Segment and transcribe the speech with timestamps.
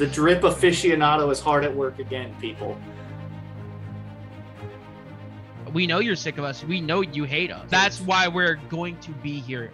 [0.00, 2.74] The drip aficionado is hard at work again, people.
[5.74, 6.64] We know you're sick of us.
[6.64, 7.68] We know you hate us.
[7.68, 9.70] That's why we're going to be here.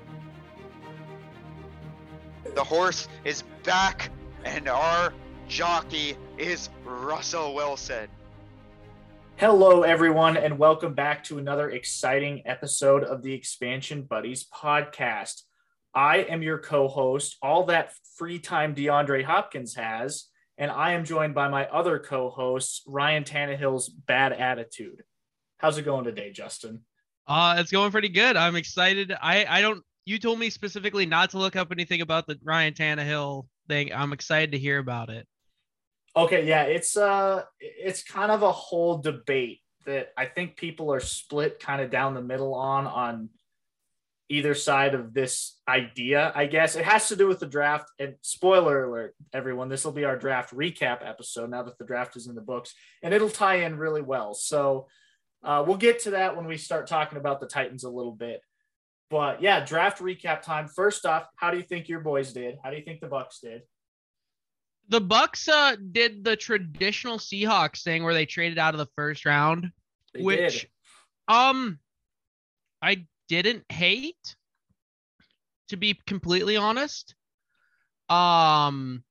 [2.57, 4.11] The horse is back,
[4.45, 5.15] and our
[5.47, 8.09] jockey is Russell Wilson.
[9.37, 15.43] Hello, everyone, and welcome back to another exciting episode of the Expansion Buddies podcast.
[15.97, 20.27] I am your co host, all that free time DeAndre Hopkins has,
[20.59, 25.03] and I am joined by my other co hosts, Ryan Tannehill's Bad Attitude.
[25.57, 26.83] How's it going today, Justin?
[27.27, 28.37] Uh, it's going pretty good.
[28.37, 29.13] I'm excited.
[29.21, 32.75] I, I don't, you told me specifically not to look up anything about the Ryan
[32.75, 33.93] Tannehill thing.
[33.93, 35.27] I'm excited to hear about it.
[36.15, 41.01] Okay, yeah, it's uh it's kind of a whole debate that I think people are
[41.01, 43.29] split kind of down the middle on on
[44.29, 46.75] either side of this idea, I guess.
[46.75, 47.89] It has to do with the draft.
[47.99, 52.17] And spoiler alert, everyone, this will be our draft recap episode now that the draft
[52.17, 54.35] is in the books, and it'll tie in really well.
[54.35, 54.89] So
[55.45, 58.41] uh, we'll get to that when we start talking about the Titans a little bit.
[59.11, 60.67] But yeah, draft recap time.
[60.67, 62.57] First off, how do you think your boys did?
[62.65, 63.63] How do you think the Bucs did?
[64.89, 69.25] The Bucs uh, did the traditional Seahawks thing where they traded out of the first
[69.25, 69.71] round,
[70.15, 70.71] They which did.
[71.29, 71.79] um
[72.83, 74.37] I didn't hate
[75.69, 77.15] to be completely honest.
[78.09, 79.03] Um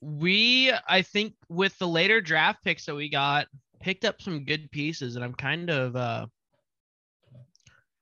[0.00, 3.46] we I think with the later draft picks that we got
[3.80, 6.26] picked up some good pieces and I'm kind of uh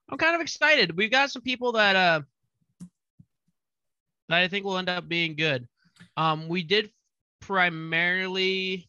[0.08, 0.96] I'm kind of excited.
[0.96, 2.20] We've got some people that uh
[4.28, 5.68] that I think will end up being good.
[6.16, 6.90] Um we did
[7.40, 8.88] primarily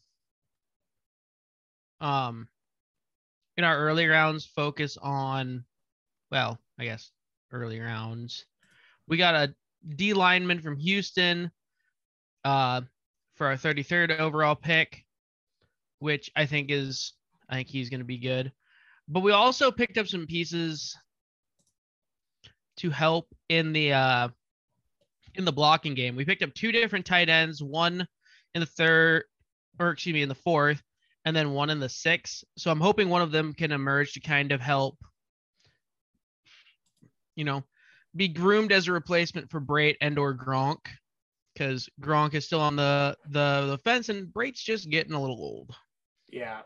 [2.00, 2.48] um
[3.56, 5.64] in our early rounds focus on
[6.34, 7.12] well, I guess
[7.52, 8.44] early rounds.
[9.06, 9.54] We got a
[9.94, 11.48] D lineman from Houston
[12.44, 12.80] uh,
[13.36, 15.04] for our 33rd overall pick,
[16.00, 17.12] which I think is,
[17.48, 18.50] I think he's going to be good.
[19.06, 20.96] But we also picked up some pieces
[22.78, 24.28] to help in the uh,
[25.36, 26.16] in the blocking game.
[26.16, 28.08] We picked up two different tight ends, one
[28.56, 29.22] in the third,
[29.78, 30.82] or excuse me, in the fourth,
[31.24, 32.42] and then one in the sixth.
[32.56, 34.98] So I'm hoping one of them can emerge to kind of help
[37.36, 37.64] you know,
[38.16, 40.78] be groomed as a replacement for Brate and or Gronk,
[41.52, 45.38] because Gronk is still on the, the the fence and Brate's just getting a little
[45.40, 45.74] old.
[46.30, 46.60] Yeah.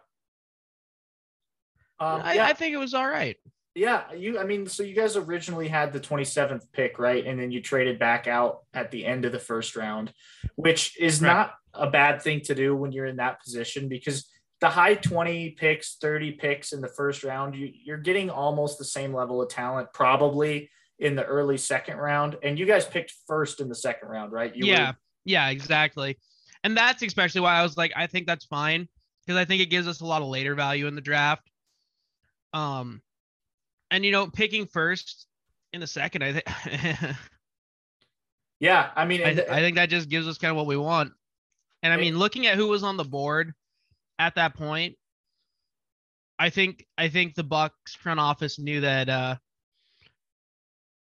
[2.01, 2.47] Um, I, yeah.
[2.47, 3.37] I think it was all right.
[3.75, 4.39] Yeah, you.
[4.39, 7.25] I mean, so you guys originally had the 27th pick, right?
[7.25, 10.12] And then you traded back out at the end of the first round,
[10.56, 11.33] which is Right.
[11.33, 14.29] not a bad thing to do when you're in that position because
[14.61, 18.85] the high 20 picks, 30 picks in the first round, you, you're getting almost the
[18.85, 22.37] same level of talent probably in the early second round.
[22.43, 24.55] And you guys picked first in the second round, right?
[24.55, 26.19] You yeah, were- yeah, exactly.
[26.65, 28.89] And that's especially why I was like, I think that's fine
[29.25, 31.49] because I think it gives us a lot of later value in the draft.
[32.53, 33.01] Um,
[33.93, 35.27] and you know, picking first
[35.73, 37.17] in the second, I think.
[38.61, 38.91] yeah.
[38.97, 41.13] I mean, I, I think that just gives us kind of what we want.
[41.85, 43.55] And I mean, looking at who was on the board
[44.19, 44.97] at that point,
[46.39, 49.37] I think I think the Bucs front office knew that uh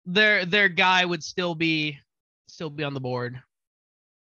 [0.05, 1.99] their their guy would still be
[2.49, 3.41] still be on the board.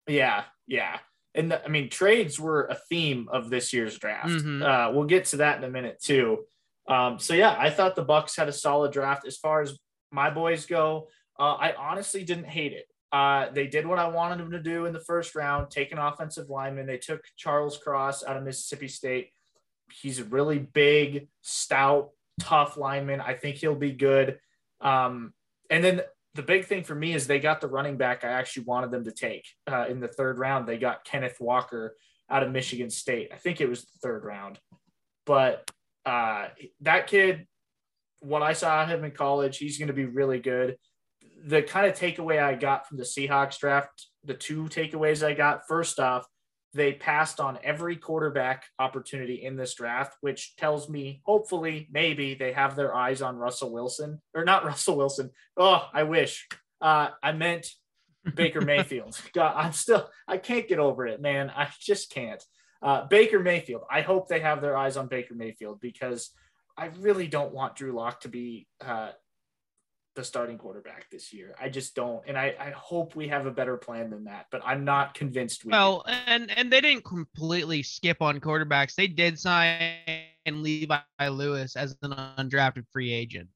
[0.08, 1.00] Yeah, yeah.
[1.36, 4.30] And the- I mean, trades were a theme of this year's draft.
[4.30, 4.62] Mhm.
[4.62, 6.46] Uh, we'll get to that in a minute too.
[6.88, 9.78] Um, so yeah, I thought the Bucs had a solid draft as far as
[10.12, 11.10] my boys go.
[11.40, 12.86] Uh, I honestly didn't hate it.
[13.14, 16.00] Uh, they did what I wanted them to do in the first round, take an
[16.00, 16.88] offensive lineman.
[16.88, 19.30] They took Charles Cross out of Mississippi State.
[19.92, 22.10] He's a really big, stout,
[22.40, 23.22] tough lineman.
[23.22, 24.40] I think he'll be good.
[24.82, 25.34] Um,
[25.70, 26.02] and then
[26.34, 29.04] the big thing for me is they got the running back I actually wanted them
[29.04, 30.68] to take uh, in the third round.
[30.68, 31.96] They got Kenneth Walker
[32.32, 33.30] out of Michigan State.
[33.32, 34.60] I think it was the third round,
[35.28, 35.70] but
[36.04, 36.48] uh,
[36.82, 37.46] that kid,
[38.22, 40.78] what I saw him in college, he's going to be really good.
[41.46, 45.68] The kind of takeaway I got from the Seahawks draft, the two takeaways I got,
[45.68, 46.26] first off,
[46.74, 52.52] they passed on every quarterback opportunity in this draft, which tells me hopefully maybe they
[52.52, 55.30] have their eyes on Russell Wilson or not Russell Wilson.
[55.56, 56.48] Oh, I wish.
[56.82, 57.68] Uh, I meant
[58.36, 59.20] Baker Mayfield.
[59.34, 61.52] God, I'm still I can't get over it, man.
[61.56, 62.44] I just can't.
[62.82, 63.84] Uh, Baker Mayfield.
[63.90, 66.32] I hope they have their eyes on Baker Mayfield because
[66.76, 69.12] I really don't want Drew Lock to be uh,
[70.16, 71.56] the starting quarterback this year.
[71.60, 74.48] I just don't, and I, I hope we have a better plan than that.
[74.52, 75.72] But I'm not convinced we.
[75.72, 75.78] do.
[75.78, 78.96] Well, and and they didn't completely skip on quarterbacks.
[78.96, 79.98] They did sign
[80.48, 80.98] Levi
[81.30, 83.50] Lewis as an undrafted free agent.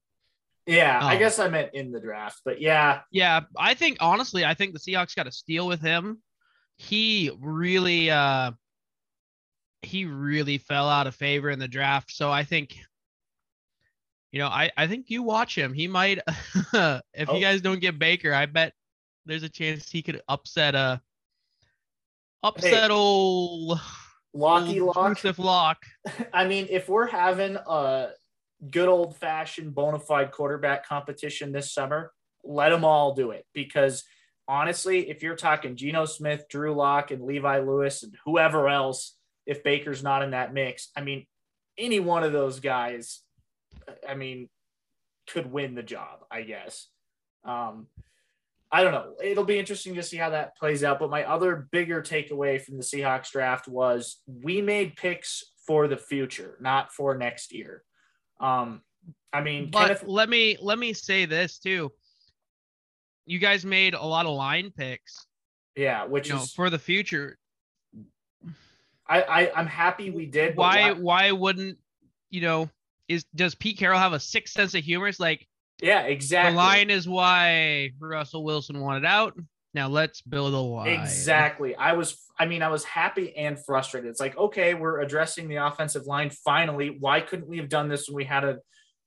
[0.66, 1.18] yeah, I oh.
[1.18, 4.80] guess I meant in the draft, but yeah, Yeah, I think honestly, I think the
[4.80, 6.22] Seahawks got a steal with him
[6.78, 8.52] he really uh
[9.82, 12.10] he really fell out of favor in the draft.
[12.10, 12.76] So I think
[14.32, 15.72] you know, I I think you watch him.
[15.72, 16.18] He might
[16.74, 17.34] if Oh.
[17.34, 18.72] you guys don't get Baker, I bet
[19.26, 21.00] there's a chance he could upset a
[22.42, 23.80] upset old
[24.34, 25.38] Locky old Lock.
[25.38, 25.78] Lock.
[26.32, 28.08] I mean, if we're having a
[28.70, 32.12] good old fashioned bona fide quarterback competition this summer,
[32.44, 33.46] let them all do it.
[33.54, 34.04] Because
[34.46, 39.16] honestly, if you're talking Geno Smith, Drew Lock, and Levi Lewis, and whoever else,
[39.46, 41.26] if Baker's not in that mix, I mean,
[41.76, 43.20] any one of those guys,
[44.08, 44.48] I mean,
[45.28, 46.88] could win the job, I guess.
[47.44, 47.86] Um,
[48.70, 49.14] I don't know.
[49.22, 50.98] It'll be interesting to see how that plays out.
[50.98, 55.96] But my other bigger takeaway from the Seahawks draft was we made picks for the
[55.96, 57.82] future, not for next year.
[58.40, 58.82] Um,
[59.32, 61.92] I mean, But Kenneth, let me let me say this too.
[63.26, 65.26] You guys made a lot of line picks,
[65.76, 67.38] yeah, which you know, for the future.
[69.06, 70.56] I, I I'm happy we did.
[70.56, 71.78] but Why why wouldn't
[72.30, 72.70] you know?
[73.08, 75.08] Is does Pete Carroll have a sick sense of humor?
[75.08, 75.46] It's like
[75.80, 76.52] Yeah, exactly.
[76.52, 79.34] the line is why Russell Wilson wanted out.
[79.74, 80.88] Now let's build a line.
[80.88, 81.76] Exactly.
[81.76, 84.10] I was, I mean, I was happy and frustrated.
[84.10, 86.96] It's like, okay, we're addressing the offensive line finally.
[86.98, 88.58] Why couldn't we have done this when we had a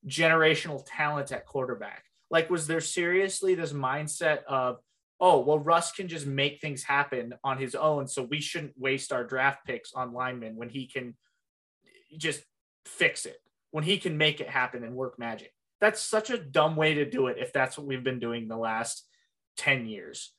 [0.07, 2.03] generational talent at quarterback?
[2.29, 4.77] Like, was there seriously this mindset of,
[5.19, 8.07] oh, well, Russ can just make things happen on his own.
[8.07, 11.15] So we shouldn't waste our draft picks on linemen when he can
[12.17, 12.43] just
[12.85, 13.37] fix it,
[13.71, 15.53] when he can make it happen and work magic.
[15.79, 18.57] That's such a dumb way to do it if that's what we've been doing the
[18.57, 19.07] last
[19.57, 20.33] 10 years.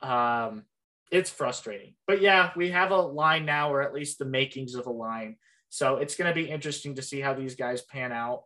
[0.00, 0.64] Um,
[1.10, 1.94] it's frustrating.
[2.06, 5.36] But yeah, we have a line now, or at least the makings of a line.
[5.68, 8.42] So it's going to be interesting to see how these guys pan out.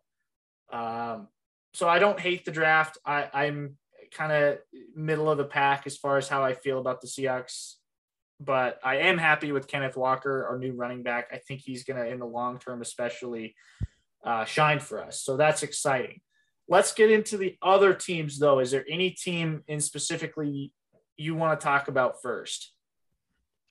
[0.73, 1.29] Um,
[1.75, 2.99] so I don't hate the draft.
[3.05, 3.77] I, I'm
[4.13, 4.59] kind of
[4.95, 7.75] middle of the pack as far as how I feel about the Seahawks.
[8.39, 11.29] But I am happy with Kenneth Walker, our new running back.
[11.33, 13.55] I think he's going to, in the long term, especially,
[14.27, 15.23] uh, shine for us.
[15.23, 16.21] So that's exciting.
[16.69, 18.59] Let's get into the other teams, though.
[18.59, 20.73] Is there any team in specifically
[21.17, 22.73] you want to talk about first?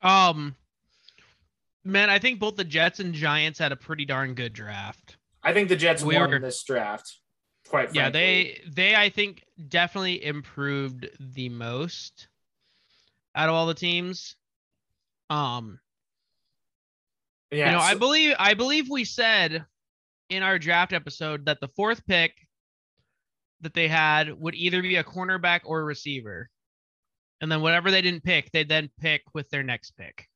[0.02, 0.56] Um,
[1.84, 5.18] man, I think both the Jets and Giants had a pretty darn good draft.
[5.44, 7.20] I think the Jets We won in this draft.
[7.68, 8.00] Quite frankly.
[8.00, 12.28] Yeah, they they I think definitely improved the most
[13.36, 14.36] out of all the teams.
[15.30, 15.80] Um,
[17.52, 17.66] yeah.
[17.66, 19.66] you know, I believe I believe we said
[20.30, 22.34] in our draft episode that the fourth pick
[23.62, 26.50] that they had would either be a cornerback or a receiver.
[27.42, 30.28] And then whatever they didn't pick, they'd then pick with their next pick.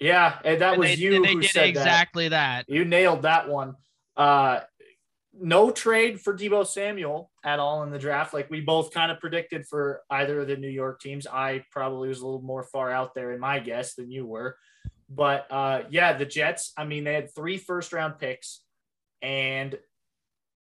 [0.00, 1.68] yeah, and that And was they, you and they who did said that.
[1.68, 2.64] exactly that.
[2.68, 3.74] You nailed that one.
[4.16, 4.60] Uh,
[5.40, 8.34] no trade for Deebo Samuel at all in the draft.
[8.34, 11.26] Like we both kind of predicted for either of the New York teams.
[11.26, 14.56] I probably was a little more far out there in my guess than you were.
[15.08, 18.62] But uh, yeah, the Jets, I mean, they had three first round picks.
[19.22, 19.78] And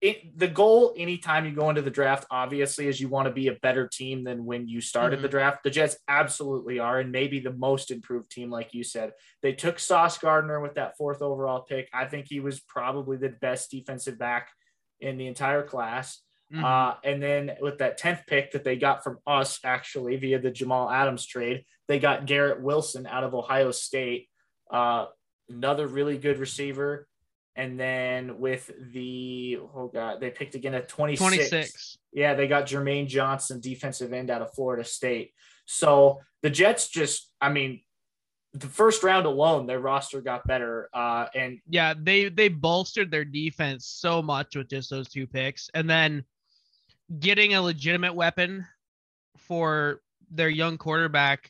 [0.01, 3.49] it, the goal anytime you go into the draft, obviously, is you want to be
[3.49, 5.63] a better team than when you started the draft.
[5.63, 9.11] The Jets absolutely are, and maybe the most improved team, like you said.
[9.43, 11.87] They took Sauce Gardner with that fourth overall pick.
[11.93, 14.49] I think he was probably the best defensive back
[14.99, 16.19] in the entire class.
[16.51, 16.63] Mhm.
[16.63, 20.51] Uh, and then with that 10th pick that they got from us, actually, via the
[20.51, 24.29] Jamal Adams trade, they got Garrett Wilson out of Ohio State,
[24.71, 25.05] uh,
[25.47, 27.07] another really good receiver.
[27.55, 31.49] And then with the, oh God, they picked again at 26.
[31.49, 31.97] 26.
[32.13, 35.33] Yeah, they got Jermaine Johnson, defensive end out of Florida State.
[35.65, 37.81] So the Jets just, I mean,
[38.53, 40.89] the first round alone, their roster got better.
[40.93, 45.69] Uh, and Yeah, they they bolstered their defense so much with just those two picks,
[45.73, 46.25] and then
[47.19, 48.65] getting a legitimate weapon
[49.37, 51.49] for their young quarterback.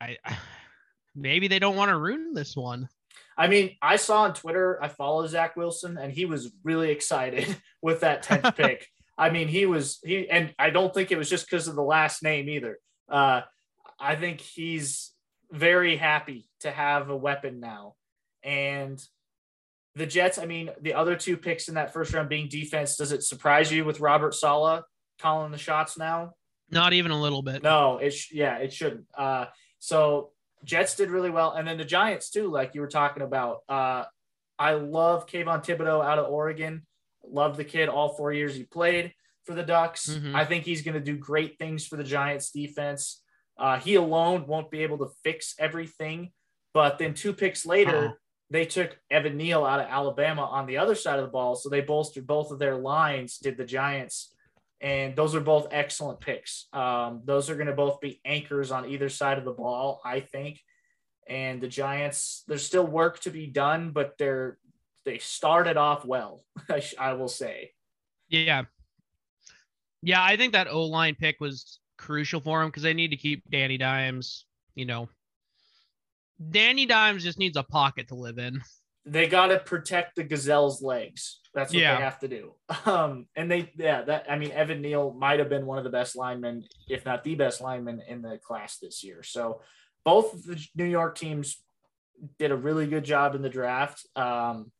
[0.00, 0.36] I, I
[1.14, 2.88] maybe they don't want to ruin this one.
[3.36, 7.56] I mean, I saw on Twitter, I follow Zach Wilson, and he was really excited
[7.82, 8.86] with that 10th pick.
[9.16, 11.82] I mean, he was, he, and I don't think it was just because of the
[11.82, 12.78] last name either.
[13.08, 13.42] Uh,
[13.98, 15.12] I think he's
[15.50, 17.94] very happy to have a weapon now.
[18.42, 19.02] And
[19.94, 23.12] the Jets, I mean, the other two picks in that first round being defense, does
[23.12, 24.84] it surprise you with Robert Saleh
[25.20, 26.32] calling the shots now?
[26.70, 27.62] Not even a little bit.
[27.62, 29.06] No, it sh- yeah, it shouldn't.
[29.16, 29.46] Uh,
[29.78, 30.30] so
[30.64, 33.58] Jets did really well, and then the Giants too, like you were talking about.
[33.68, 34.04] Uh,
[34.58, 36.86] I love Kayvon Thibodeaux out of Oregon.
[37.26, 37.88] Love the kid.
[37.88, 39.12] All four years he played
[39.44, 40.08] for the Ducks.
[40.08, 40.34] Mhm.
[40.34, 43.22] I think he's going to do great things for the Giants defense.
[43.58, 46.32] Uh, he alone won't be able to fix everything,
[46.72, 48.14] but then two picks later, Uh-oh.
[48.50, 51.68] they took Evan Neal out of Alabama on the other side of the ball, so
[51.68, 53.38] they bolstered both of their lines.
[53.38, 54.33] Did the Giants?
[54.80, 56.66] And those are both excellent picks.
[56.72, 60.20] Um, those are going to both be anchors on either side of the ball, I
[60.20, 60.60] think.
[61.26, 64.58] And the Giants, there's still work to be done, but they're
[65.04, 66.44] they started off well.
[66.98, 67.72] I will say.
[68.28, 68.64] Yeah,
[70.04, 73.16] yeah, I think that O line pick was crucial for him because they need to
[73.16, 74.44] keep Danny Dimes.
[74.74, 75.08] You know,
[76.50, 78.60] Danny Dimes just needs a pocket to live in.
[79.06, 81.40] They got to protect the gazelle's legs.
[81.54, 81.96] That's what yeah.
[81.96, 82.54] they have to do.
[82.86, 85.90] Um, and they, yeah, that I mean, Evan Neal might have been one of the
[85.90, 89.22] best linemen, if not the best lineman in the class this year.
[89.22, 89.62] So
[90.04, 91.62] both of the New York teams
[92.38, 94.06] did a really good job in the draft.
[94.16, 94.70] Um,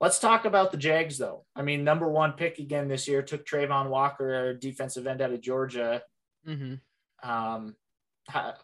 [0.00, 1.44] let's talk about the Jags, though.
[1.54, 5.40] I mean, number one pick again this year took Travon Walker, defensive end out of
[5.40, 6.02] Georgia.
[6.48, 7.30] Mm-hmm.
[7.30, 7.76] Um,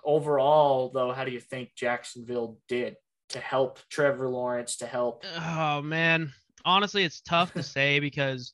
[0.05, 2.97] overall, though, how do you think Jacksonville did
[3.31, 5.25] to help Trevor Lawrence to help?
[5.39, 6.33] Oh man,
[6.65, 8.53] honestly, it's tough to say because,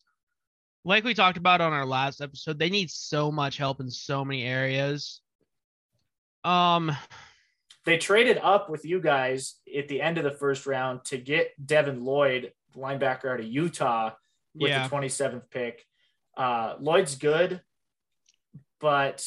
[0.84, 4.24] like we talked about on our last episode, they need so much help in so
[4.24, 5.20] many areas.
[6.44, 6.96] Um,
[7.84, 11.52] they traded up with you guys at the end of the first round to get
[11.64, 14.10] Devin Lloyd, linebacker out of Utah,
[14.54, 14.86] with yeah.
[14.86, 15.84] the 27th pick.
[16.36, 17.60] Uh, Lloyd's good,
[18.80, 19.26] but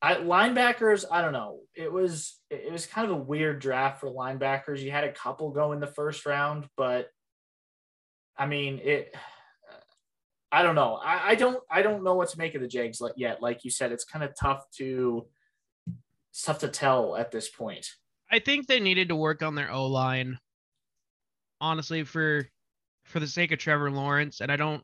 [0.00, 1.60] I linebackers, I don't know.
[1.74, 4.80] It was it was kind of a weird draft for linebackers.
[4.80, 7.08] You had a couple go in the first round, but
[8.38, 9.14] I mean it.
[10.50, 10.94] I don't know.
[10.94, 13.42] I, I don't I don't know what to make of the Jags yet.
[13.42, 15.26] Like you said, it's kind of tough to
[16.30, 17.86] it's tough to tell at this point.
[18.30, 20.38] I think they needed to work on their O line.
[21.60, 22.46] Honestly, for
[23.04, 24.82] for the sake of Trevor Lawrence, and I don't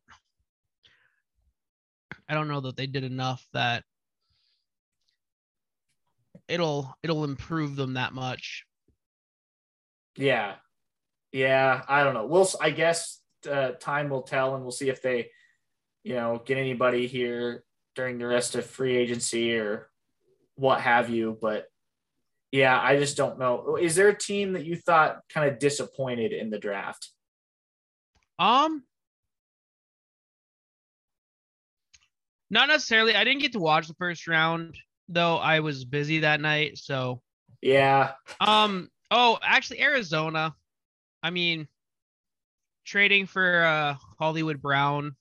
[2.28, 3.84] I don't know that they did enough that
[6.48, 8.64] it'll it'll improve them that much.
[10.16, 10.54] Yeah,
[11.32, 11.82] yeah.
[11.88, 12.26] I don't know.
[12.26, 12.48] We'll.
[12.60, 15.30] I guess uh, time will tell, and we'll see if they,
[16.02, 19.88] you know, get anybody here during the rest of free agency or
[20.56, 21.38] what have you.
[21.40, 21.66] But
[22.52, 23.76] yeah, I just don't know.
[23.80, 27.10] Is there a team that you thought kind of disappointed in the draft?
[28.38, 28.82] Um,
[32.50, 33.14] not necessarily.
[33.14, 34.76] I didn't get to watch the first round
[35.08, 36.78] though I was busy that night.
[36.78, 37.20] So
[37.60, 38.12] yeah.
[38.40, 38.90] Um.
[39.10, 40.54] Oh, actually, Arizona.
[41.22, 41.68] I mean,
[42.84, 45.16] trading for uh, Hollywood Brown.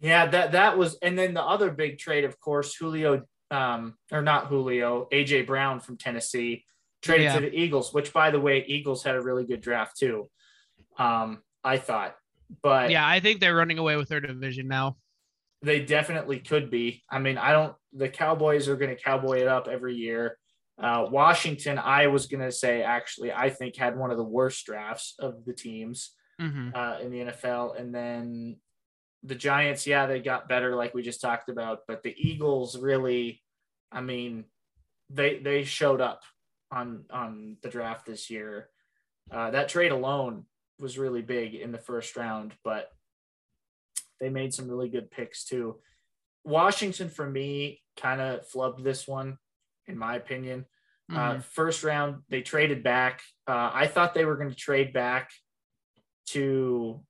[0.00, 4.22] Yeah, that that was, and then the other big trade, of course, Julio, um, or
[4.22, 6.64] not Julio, AJ Brown from Tennessee
[7.02, 7.34] traded yeah.
[7.34, 7.94] to the Eagles.
[7.94, 10.28] Which, by the way, Eagles had a really good draft too.
[10.98, 12.16] Um, I thought,
[12.62, 14.96] but yeah, I think they're running away with their division now.
[15.62, 17.04] They definitely could be.
[17.08, 17.74] I mean, I don't.
[17.92, 20.36] The Cowboys are going to cowboy it up every year.
[20.82, 24.66] Uh, Washington, I was going to say, actually, I think had one of the worst
[24.66, 26.10] drafts of the teams
[26.40, 26.70] mm-hmm.
[26.74, 27.80] uh, in the NFL.
[27.80, 28.56] And then
[29.22, 31.80] the Giants, yeah, they got better, like we just talked about.
[31.86, 33.42] But the Eagles, really,
[33.92, 34.44] I mean,
[35.08, 36.22] they they showed up
[36.70, 38.68] on on the draft this year.
[39.30, 40.46] Uh, that trade alone
[40.80, 42.88] was really big in the first round, but
[44.20, 45.76] they made some really good picks too.
[46.44, 49.38] Washington, for me, kind of flubbed this one,
[49.86, 50.66] in my opinion.
[51.12, 51.38] Uh, mm-hmm.
[51.38, 53.22] Uh, first round, they traded back.
[53.46, 55.30] Uh, I thought they were going to trade back
[56.28, 57.00] to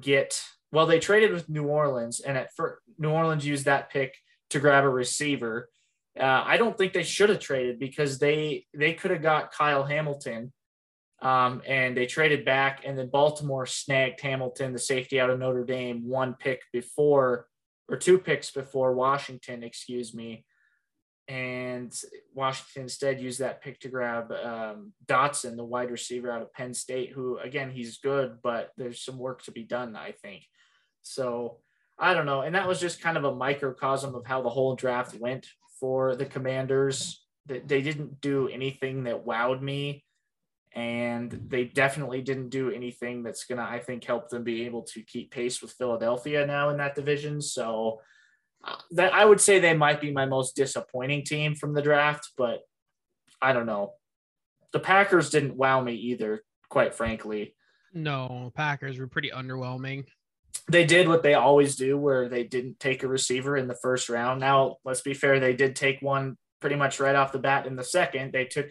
[0.00, 0.42] get.
[0.72, 4.14] Well, they traded with New Orleans, and at first, New Orleans used that pick
[4.50, 5.70] to grab a receiver.
[6.18, 9.84] Uh, I don't think they should have traded because they they could have got Kyle
[9.84, 10.52] Hamilton
[11.20, 15.64] um, and they traded back, and then Baltimore snagged Hamilton, the safety out of Notre
[15.64, 17.46] Dame, one pick before,
[17.88, 20.44] or two picks before Washington, excuse me.
[21.28, 21.94] And
[22.34, 26.72] Washington instead used that pick to grab um, Dotson, the wide receiver out of Penn
[26.72, 30.44] State, who, again, he's good, but there's some work to be done, I think.
[31.02, 31.58] So
[31.98, 32.40] I don't know.
[32.40, 35.46] And that was just kind of a microcosm of how the whole draft went
[35.78, 37.22] for the Commanders.
[37.46, 40.04] They didn't do anything that wowed me
[40.74, 45.02] and they definitely didn't do anything that's to, I think, help them be able to
[45.02, 47.40] keep pace with Philadelphia now in that division.
[47.40, 48.00] So
[48.92, 52.60] that I would say they might be my most disappointing team from the draft, but
[53.40, 53.94] I don't know.
[54.72, 57.54] The Packers didn't wow me either, quite frankly.
[57.94, 60.06] No, Packers were pretty underwhelming.
[60.70, 64.08] They did what they always do, where they didn't take a receiver in the first
[64.08, 64.40] round.
[64.40, 67.76] Now, let's be fair, they did take one pretty much right off the bat in
[67.76, 68.32] the second.
[68.32, 68.66] They took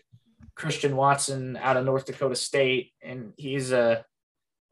[0.55, 4.05] Christian Watson out of North Dakota State, and he's a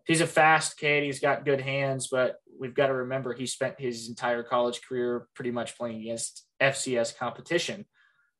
[0.05, 1.03] he's a fast kid.
[1.03, 5.27] He's got good hands, but we've got to remember he spent his entire college career
[5.35, 7.85] pretty much playing against FCS competition.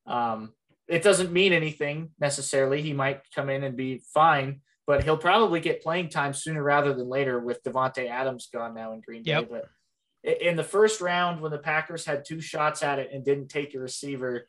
[0.07, 0.53] Um,
[0.88, 2.81] it doesn't mean anything necessarily.
[2.81, 6.93] He might come in and be fine, but he'll probably get playing time sooner rather
[6.93, 9.31] than later with Davante Adams gone now in Green Bay.
[9.31, 9.50] Yep.
[9.50, 13.50] But in the first round, when the Packers had two shots at it and didn't
[13.50, 14.48] take a receiver,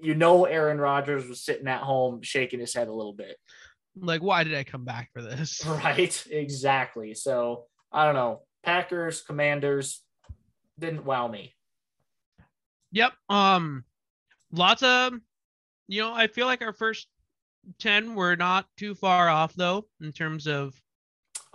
[0.00, 3.36] you know Aaron Rodgers was sitting at home shaking his head a little bit.
[3.98, 5.64] Like, why did I come back for this?
[5.66, 7.14] Right, exactly.
[7.14, 8.42] So I don't know.
[8.66, 10.02] Packers, Commanders
[10.78, 11.54] didn't wow me.
[12.92, 13.12] Yep.
[13.28, 13.84] Um,
[14.52, 15.14] lots of,
[15.88, 17.06] you know, I feel like our first
[17.78, 20.74] ten were not too far off though in terms of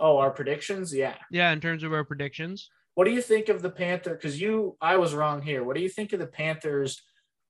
[0.00, 1.14] Oh, our predictions, yeah.
[1.30, 2.68] yeah, in terms of our predictions.
[2.94, 4.14] What do you think of the Panther?
[4.14, 5.62] Because you, I was wrong here.
[5.62, 7.00] What do you think of the Panthers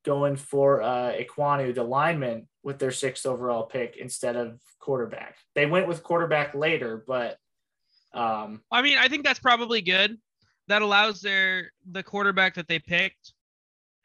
[0.05, 5.37] going for uh, Ekwonu, the lineman, with their sixth overall pick instead of quarterback?
[5.55, 7.39] They went with quarterback later, but
[8.15, 10.19] um, I mean, I think that's probably good.
[10.69, 13.33] That allows their the quarterback that they picked,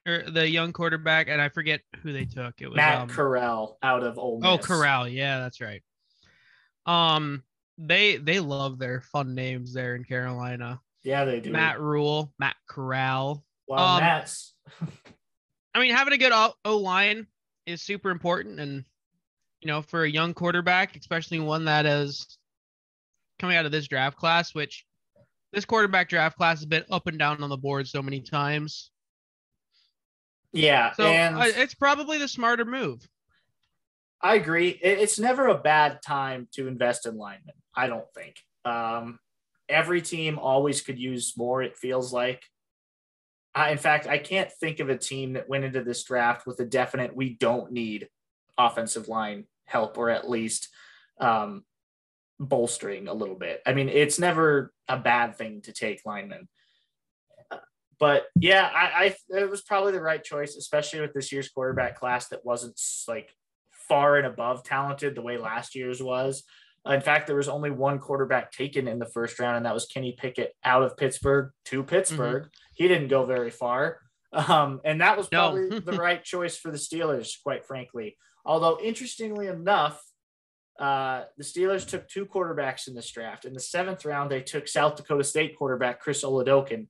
[0.07, 2.61] or the young quarterback, and I forget who they took.
[2.61, 4.49] It was Matt um, Corral out of Ole Miss.
[4.49, 5.07] Oh, Corral.
[5.07, 5.83] Yeah, that's right.
[6.85, 7.43] Um,
[7.77, 10.81] they they love their fun names there in Carolina.
[11.03, 11.51] Yeah, they do.
[11.51, 13.43] Matt Rhule, Matt Corral.
[13.67, 14.53] well, um, Matt's
[15.75, 16.33] I mean, having a good
[16.65, 17.27] O line
[17.65, 18.83] is super important, and
[19.61, 22.37] you know, for a young quarterback, especially one that is
[23.39, 24.85] coming out of this draft class, which
[25.53, 28.91] this quarterback draft class has been up and down on the board so many times.
[30.51, 33.07] yeah, So and it's probably the smarter move.
[34.21, 34.69] I agree.
[34.69, 37.53] It's never a bad time to invest in linemen.
[37.75, 38.35] I don't think.
[38.65, 39.19] Um,
[39.69, 41.61] every team always could use more.
[41.61, 42.43] It feels like.
[43.53, 46.59] I, in fact, I can't think of a team that went into this draft with
[46.59, 48.09] a definite "we don't need
[48.57, 50.69] offensive line help" or at least
[51.19, 51.63] um,
[52.39, 53.61] bolstering a little bit.
[53.65, 56.47] I mean, it's never a bad thing to take linemen.
[57.99, 61.97] But yeah, I, I it was probably the right choice, especially with this year's quarterback
[61.97, 63.33] class that wasn't like
[63.71, 66.43] far and above talented the way last year's was.
[66.87, 69.87] In fact, there was only one quarterback taken in the first round, and that was
[69.87, 72.49] Kenny Pickett out of Pittsburgh to Pittsburgh.
[72.75, 73.99] He didn't go very far.
[74.31, 75.51] Um, and that was No.
[75.51, 78.15] probably the right choice for the Steelers, quite frankly.
[78.45, 80.01] Although, interestingly enough,
[80.79, 83.45] uh, the Steelers took two quarterbacks in this draft.
[83.45, 86.87] In the seventh round, they took South Dakota State quarterback Chris Oladokun.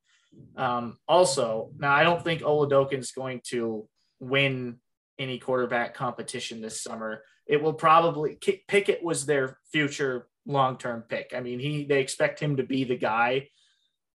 [0.56, 3.88] Um, also, now I don't think Oladokun's going to
[4.20, 4.78] win
[5.18, 7.24] any quarterback competition this summer.
[7.46, 11.34] It will probably Pickett was their future long-term pick.
[11.36, 13.50] I mean, he they expect him to be the guy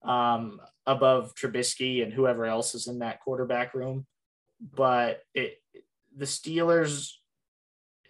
[0.02, 4.06] um, above Trubisky and whoever else is in that quarterback room.
[4.61, 5.59] But it
[6.16, 7.12] the Steelers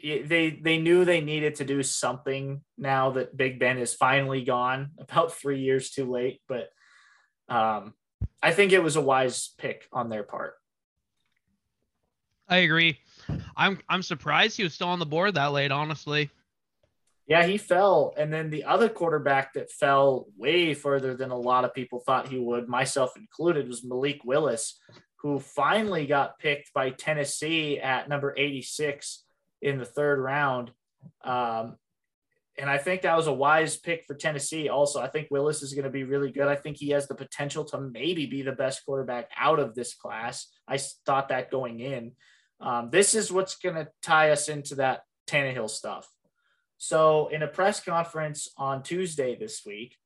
[0.02, 4.90] they they knew they needed to do something now that Big Ben is finally gone,
[4.98, 6.40] about three years too late.
[6.48, 6.68] But
[7.48, 7.94] um,
[8.42, 10.54] I think it was a wise pick on their part.
[12.48, 12.98] I agree.
[13.56, 16.30] I'm I'm surprised he was still on the board that late, honestly.
[17.26, 18.12] Yeah, he fell.
[18.16, 22.26] And then the other quarterback that fell way further than a lot of people thought
[22.26, 24.80] he would, myself included, was Malik Willis,
[25.18, 29.22] who finally got picked by Tennessee at number 86
[29.62, 30.72] in the third round.
[31.24, 31.76] Um,
[32.58, 34.68] and I think that was a wise pick for Tennessee.
[34.68, 36.46] Also, I think Willis is going to be really good.
[36.46, 39.94] I think he has the potential to maybe be the best quarterback out of this
[39.94, 40.46] class.
[40.68, 42.12] I thought that going in.
[42.60, 46.06] Um, this is what's going to tie us into that Tannehill stuff.
[46.76, 49.96] So, in a press conference on Tuesday this week,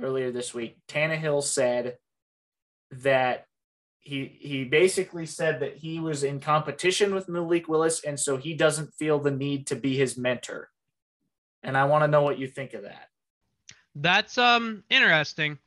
[0.00, 1.96] earlier this week, Tannehill said
[2.92, 3.46] that
[4.02, 8.52] he he basically said that he was in competition with Malik Willis, and so he
[8.52, 10.68] doesn't feel the need to be his mentor.
[11.62, 13.08] And I want to know what you think of that.
[13.94, 15.58] That's um interesting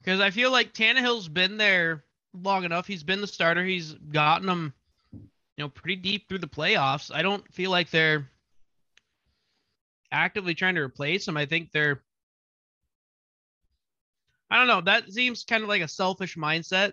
[0.00, 2.86] because I feel like Tannehill's been there long enough.
[2.86, 3.64] He's been the starter.
[3.64, 4.72] He's gotten them,
[5.12, 5.20] you
[5.58, 7.14] know, pretty deep through the playoffs.
[7.14, 8.30] I don't feel like they're
[10.10, 11.36] actively trying to replace him.
[11.36, 12.02] I think they're.
[14.50, 14.80] I don't know.
[14.80, 16.92] That seems kind of like a selfish mindset.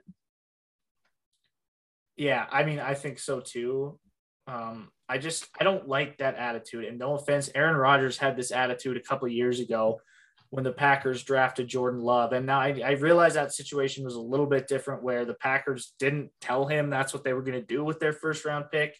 [2.19, 3.97] Yeah, I mean, I think so too.
[4.45, 6.83] Um, I just I don't like that attitude.
[6.83, 10.01] And no offense, Aaron Rodgers had this attitude a couple of years ago
[10.49, 12.33] when the Packers drafted Jordan Love.
[12.33, 15.93] And now I, I realize that situation was a little bit different where the Packers
[15.97, 18.97] didn't tell him that's what they were going to do with their first round pick.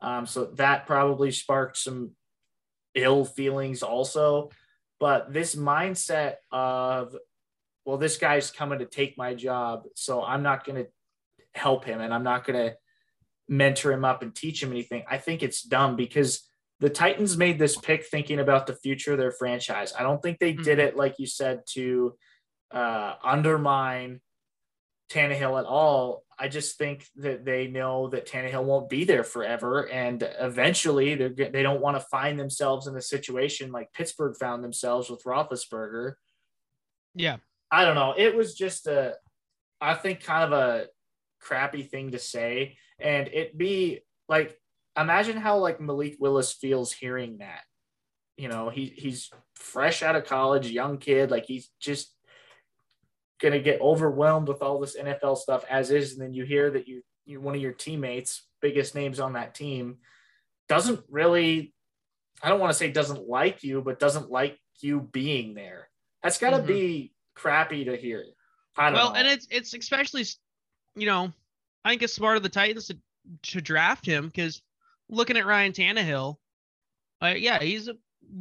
[0.00, 2.12] Um, so that probably sparked some
[2.94, 4.48] ill feelings also.
[4.98, 7.14] But this mindset of,
[7.84, 10.90] well, this guy's coming to take my job, so I'm not going to
[11.54, 12.76] help him and I'm not going to
[13.48, 15.04] mentor him up and teach him anything.
[15.10, 16.48] I think it's dumb because
[16.80, 19.92] the Titans made this pick thinking about the future of their franchise.
[19.98, 22.14] I don't think they did it like you said to
[22.70, 24.20] uh, undermine
[25.10, 26.24] Tannehill at all.
[26.38, 31.30] I just think that they know that Tannehill won't be there forever, and eventually they're
[31.30, 36.12] they don't want to find themselves in a situation like Pittsburgh found themselves with Roethlisberger.
[37.14, 37.38] Yeah,
[37.72, 38.14] I don't know.
[38.16, 39.16] It was just a,
[39.80, 40.86] I think, kind of a
[41.40, 44.58] crappy thing to say, and it be like
[44.96, 47.62] imagine how like Malik Willis feels hearing that.
[48.36, 52.14] You know, he he's fresh out of college, young kid, like he's just
[53.40, 56.88] gonna get overwhelmed with all this NFL stuff as is, and then you hear that
[56.88, 59.98] you you one of your teammates, biggest names on that team,
[60.68, 61.74] doesn't really
[62.42, 65.88] I don't want to say doesn't like you, but doesn't like you being there.
[66.22, 66.66] That's got to mm-hmm.
[66.66, 68.24] be crappy to hear.
[68.76, 69.12] well, know.
[69.14, 70.24] and it's it's especially,
[71.00, 71.32] you know,
[71.84, 72.98] I think it's smart of the Titans to,
[73.44, 74.60] to draft him because
[75.08, 76.36] looking at Ryan Tannehill,
[77.22, 77.96] uh, yeah, he's a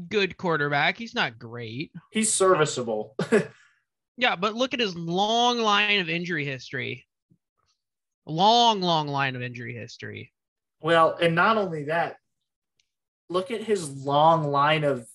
[0.09, 0.97] good quarterback.
[0.97, 1.91] He's not great.
[2.11, 3.15] He's serviceable.
[4.17, 7.05] yeah, but look at his long line of injury history.
[8.25, 10.33] Long, long line of injury history.
[10.81, 12.17] Well, and not only that,
[13.29, 15.07] look at his long line of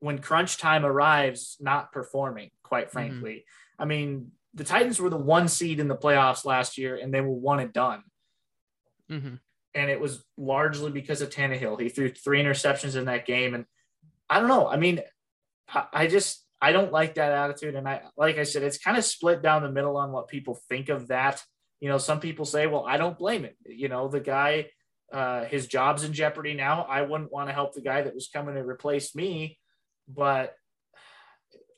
[0.00, 2.92] when crunch time arrives, not performing, quite mm-hmm.
[2.92, 3.32] frankly.
[3.32, 3.82] Mm-hmm.
[3.82, 7.20] I mean, the Titans were the one seed in the playoffs last year and they
[7.20, 8.02] were one and done.
[9.10, 9.34] Mm-hmm
[9.74, 11.80] and it was largely because of Tannehill.
[11.80, 13.64] He threw three interceptions in that game, and
[14.30, 14.68] I don't know.
[14.68, 15.00] I mean,
[15.68, 18.96] I, I just I don't like that attitude, and I like I said, it's kind
[18.96, 21.42] of split down the middle on what people think of that.
[21.80, 23.56] You know, some people say, well, I don't blame it.
[23.66, 24.68] You know, the guy,
[25.12, 26.86] uh, his job's in jeopardy now.
[26.88, 29.58] I wouldn't want to help the guy that was coming to replace me,
[30.08, 30.54] but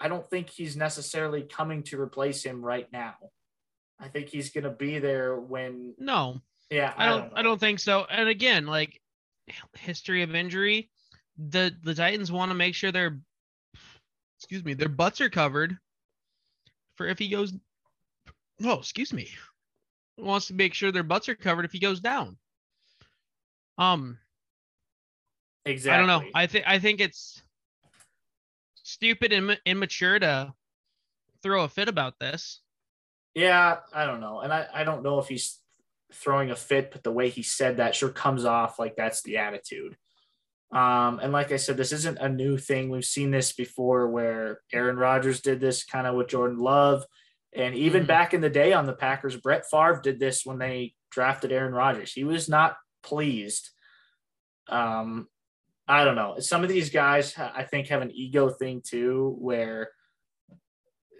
[0.01, 3.15] I don't think he's necessarily coming to replace him right now.
[3.99, 7.15] I think he's going to be there when no yeah, I don't.
[7.15, 8.07] I don't, I don't think so.
[8.11, 9.01] And again, like
[9.75, 10.91] history of injury,
[11.39, 13.19] the the Titans want to make sure their
[14.39, 15.77] excuse me their butts are covered
[16.97, 17.53] for if he goes.
[18.65, 19.29] Oh, excuse me.
[20.19, 22.37] Wants to make sure their butts are covered if he goes down.
[23.79, 24.19] Um.
[25.65, 25.95] Exactly.
[25.95, 26.31] I don't know.
[26.35, 27.43] I think I think it's
[28.87, 30.55] stupid and immature to
[31.43, 32.61] throw a fit about this.
[33.35, 35.59] Yeah, I don't know, and I I don't know if he's
[36.13, 39.39] throwing a fit, but the way he said that sure comes off like that's the
[39.39, 39.97] attitude.
[40.73, 42.89] Um, and like I said, this isn't a new thing.
[42.89, 47.05] We've seen this before where Aaron Rodgers did this kind of with Jordan Love.
[47.53, 48.09] And even mm-hmm.
[48.09, 51.73] back in the day on the Packers, Brett Favre did this when they drafted Aaron
[51.73, 52.13] Rodgers.
[52.13, 53.71] He was not pleased.
[54.69, 55.29] Um,
[55.89, 56.37] I don't know.
[56.41, 59.91] Some of these guys, I think, have an ego thing too, where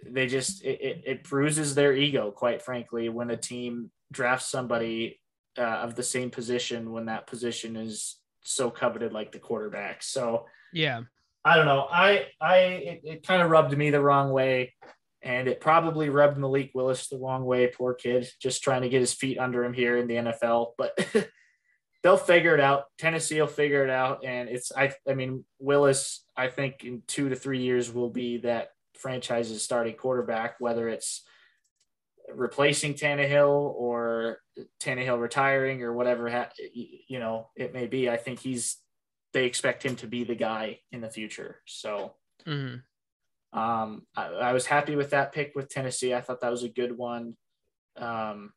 [0.05, 5.19] they just it, it, it bruises their ego, quite frankly, when a team drafts somebody
[5.57, 10.03] uh, of the same position when that position is so coveted like the quarterback.
[10.03, 11.01] So yeah,
[11.45, 11.87] I don't know.
[11.89, 14.73] I I it, it kind of rubbed me the wrong way,
[15.21, 17.67] and it probably rubbed Malik Willis the wrong way.
[17.67, 20.97] Poor kid, just trying to get his feet under him here in the NFL, but.
[22.03, 22.85] they'll figure it out.
[22.97, 24.93] Tennessee will figure it out, and it's I.
[25.07, 26.23] I mean, Willis.
[26.35, 31.23] I think in two to three years will be that franchise's starting quarterback, whether it's
[32.33, 34.39] replacing Tannehill or
[34.79, 38.09] Tannehill retiring or whatever ha- you know it may be.
[38.09, 38.77] I think he's
[39.33, 41.61] they expect him to be the guy in the future.
[41.65, 42.13] So
[42.45, 43.59] mm-hmm.
[43.59, 46.13] um, I, I, was happy with that pick with Tennessee.
[46.13, 47.35] I thought that was a good one.
[47.97, 48.53] Um,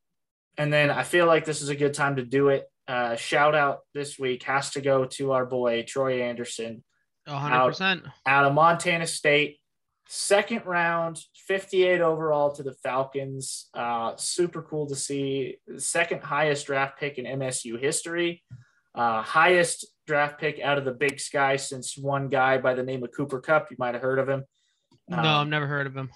[0.56, 2.69] and then I feel like this is a good time to do it.
[2.88, 6.82] Uh, shout out this week has to go to our boy Troy Anderson.
[7.28, 7.32] 100%.
[7.80, 9.60] Out, out of Montana State
[10.12, 16.98] second round 58 overall to the falcons uh, super cool to see second highest draft
[16.98, 18.42] pick in msu history
[18.96, 23.04] uh, highest draft pick out of the big sky since one guy by the name
[23.04, 23.70] of cooper Kupp.
[23.70, 24.42] you might have heard of him
[25.08, 26.10] no um, i've never heard of him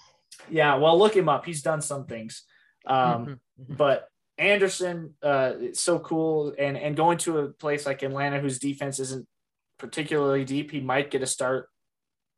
[0.49, 2.43] yeah well look him up he's done some things
[2.85, 3.75] um, mm-hmm.
[3.75, 8.59] but anderson uh, it's so cool and and going to a place like atlanta whose
[8.59, 9.27] defense isn't
[9.77, 11.69] particularly deep he might get a start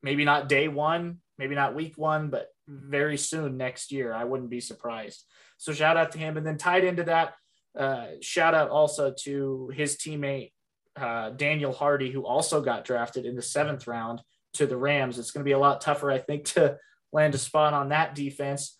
[0.03, 4.13] maybe not day one maybe not week one, but very soon next year.
[4.13, 5.23] I wouldn't be surprised.
[5.57, 6.37] So shout out to him.
[6.37, 7.33] And then tied into that,
[7.77, 10.51] uh, shout out also to his teammate,
[10.95, 14.21] uh, Daniel Hardy, who also got drafted in the seventh round
[14.53, 15.19] to the Rams.
[15.19, 16.77] It's going to be a lot tougher, I think, to
[17.13, 18.76] land a spot on that defense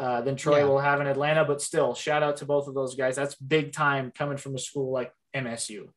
[0.00, 0.64] uh, than Troy yeah.
[0.64, 1.44] will have in Atlanta.
[1.44, 3.14] But still, shout out to both of those guys.
[3.14, 5.90] That's big time coming from a school like MSU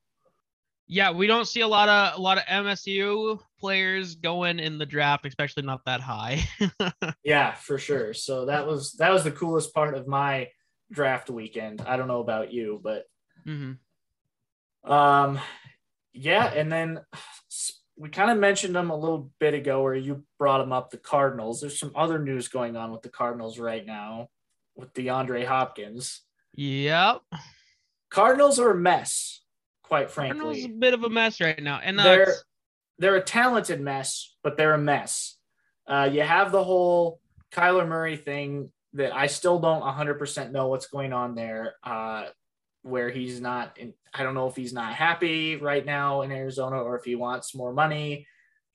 [0.88, 4.86] yeah, we don't see a lot of a lot of MSU players going in the
[4.86, 6.44] draft, especially not that high.
[7.24, 8.14] yeah, for sure.
[8.14, 10.50] So that was that was the coolest part of my
[10.92, 11.82] draft weekend.
[11.82, 13.06] I don't know about you, but
[13.48, 14.92] mm-hmm.
[14.92, 15.40] um,
[16.12, 17.00] yeah, and then
[17.96, 20.90] we kind of mentioned them a little bit ago, where you brought them up.
[20.90, 21.62] The Cardinals.
[21.62, 24.30] There's some other news going on with the Cardinals right now.
[24.76, 26.22] with DeAndre Hopkins.
[26.56, 27.22] Yep.
[28.10, 29.42] Cardinals are a mess,
[29.84, 30.40] quite frankly.
[30.40, 32.36] Cardinals a bit of a mess right now, and They're
[33.00, 35.38] they're a talented mess, but they're a mess.
[35.88, 37.20] Uh, you have the whole
[37.52, 41.76] Kyler Murray thing that I still don't 100% know what's going on there.
[41.84, 42.26] Uh,
[42.84, 46.78] where he's not, in, I don't know if he's not happy right now in Arizona
[46.78, 48.28] or if he wants more money.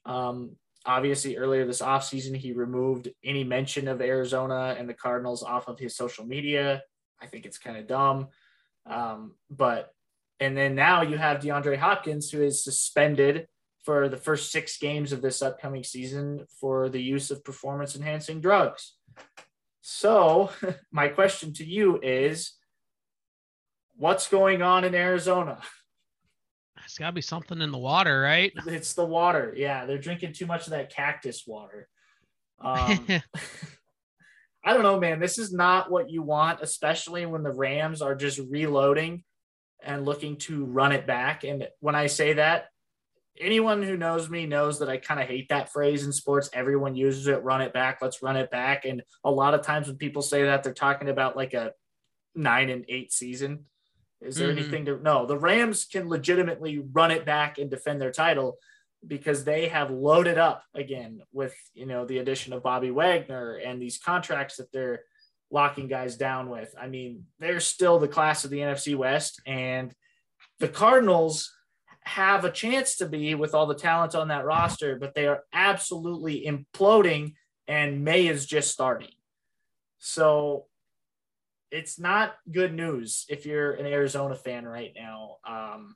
[0.04, 5.68] Um, obviously, earlier this offseason, he removed any mention of Arizona and the Cardinals off
[5.68, 6.82] of his social media.
[7.20, 8.28] I think it's kind of dumb.
[8.86, 9.92] Um, but,
[10.40, 13.46] and then now you have DeAndre Hopkins, who is suspended
[13.84, 18.40] for the first six games of this upcoming season for the use of performance enhancing
[18.40, 18.94] drugs.
[19.80, 20.50] So,
[20.92, 22.52] my question to you is
[23.98, 25.60] what's going on in Arizona?
[26.84, 28.50] it's got to be something in the water, right?
[28.66, 29.52] It's the water.
[29.54, 31.86] Yeah, they're drinking too much of that cactus water.
[32.60, 33.06] Um,
[34.64, 35.20] I don't know, man.
[35.20, 39.22] This is not what you want, especially when the Rams are just reloading
[39.82, 41.44] and looking to run it back.
[41.44, 42.68] And when I say that,
[43.38, 46.48] anyone who knows me knows that I kind of hate that phrase in sports.
[46.52, 48.84] Everyone uses it, run it back, let's run it back.
[48.84, 51.72] And a lot of times when people say that, they're talking about like a
[52.34, 53.66] nine and eight season.
[54.20, 54.58] Is there Mhm.
[54.58, 55.26] anything to no?
[55.26, 58.58] The Rams can legitimately run it back and defend their title
[59.06, 63.80] because they have loaded up again with you know the addition of Bobby Wagner and
[63.80, 65.04] these contracts that they're
[65.50, 66.74] locking guys down with.
[66.78, 69.94] I mean, they're still the class of the NFC West, and
[70.58, 71.54] the Cardinals
[72.02, 75.44] have a chance to be with all the talent on that roster, but they are
[75.52, 77.34] absolutely imploding,
[77.66, 79.12] and May is just starting.
[79.98, 80.67] So
[81.70, 85.36] it's not good news if you're an Arizona fan right now.
[85.46, 85.94] Um,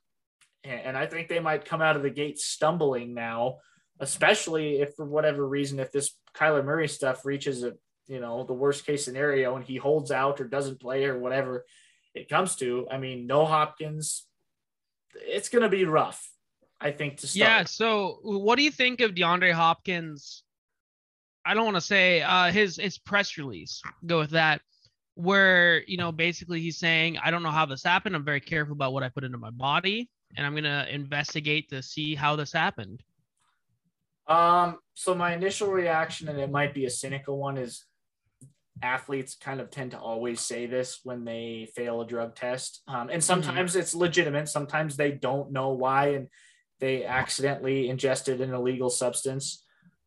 [0.63, 3.57] and, and I think they might come out of the gate stumbling now,
[3.99, 7.73] especially if for whatever reason, if this Kyler Murray stuff reaches a
[8.07, 11.65] you know the worst case scenario and he holds out or doesn't play or whatever
[12.13, 12.87] it comes to.
[12.91, 14.25] I mean, no Hopkins,
[15.15, 16.29] it's going to be rough.
[16.79, 17.49] I think to start.
[17.49, 17.63] Yeah.
[17.63, 20.43] So, what do you think of DeAndre Hopkins?
[21.45, 23.81] I don't want to say uh, his his press release.
[24.05, 24.61] Go with that,
[25.15, 28.15] where you know basically he's saying, "I don't know how this happened.
[28.15, 31.81] I'm very careful about what I put into my body, and I'm gonna investigate to
[31.81, 33.03] see how this happened."
[34.27, 37.85] Um, so my initial reaction, and it might be a cynical one, is
[38.81, 42.81] athletes kind of tend to always say this when they fail a drug test.
[42.87, 46.27] Um, and sometimes it's legitimate, sometimes they don't know why and
[46.79, 49.63] they accidentally ingested an illegal substance.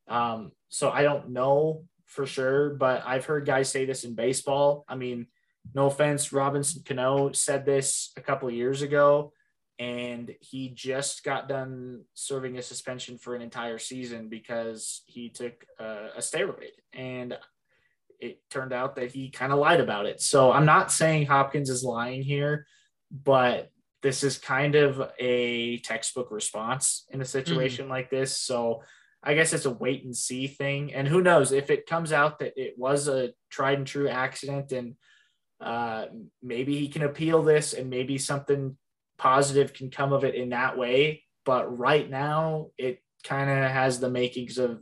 [0.09, 1.85] Um, so I don't know
[2.17, 4.85] for sure, but I've heard guys say this in baseball.
[4.89, 5.27] I mean,
[5.75, 9.33] no offense, Robinson Cano said this a couple of years ago
[9.79, 15.67] and he just got done serving a suspension for an entire season because he took
[15.79, 17.37] uh, a steroid and
[18.19, 20.23] it turned out that he kind of lied about it.
[20.23, 22.67] So i'm not saying hopkins is lying here
[23.11, 23.71] but
[24.03, 28.37] this is kind of a textbook response in a situation like this.
[28.37, 28.83] So
[29.27, 32.39] i guess it's a wait and see thing and who knows if it comes out
[32.39, 34.95] that it was a tried and true accident and
[35.61, 36.07] uh,
[36.43, 38.77] maybe he can appeal this and maybe something
[39.19, 41.23] positive can come of it in that way.
[41.45, 44.81] But right now, it kind of has the makings of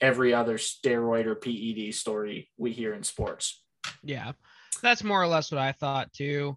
[0.00, 3.62] every other steroid or PED story we hear in sports.
[4.02, 4.32] Yeah,
[4.82, 6.56] that's more or less what I thought too.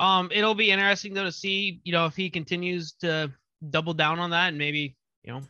[0.00, 3.30] Um, it'll be interesting though to see, you know, if he continues to
[3.70, 5.42] double down on that and maybe, you know,